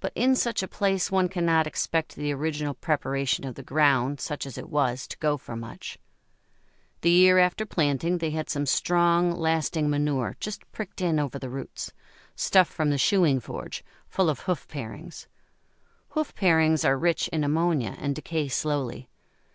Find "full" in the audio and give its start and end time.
14.06-14.28